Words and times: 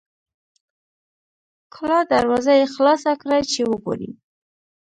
کلا 1.73 1.99
دروازه 2.13 2.53
یې 2.59 2.65
خلاصه 2.75 3.11
کړه 3.21 3.37
چې 3.51 3.61
وګوري. 3.69 4.11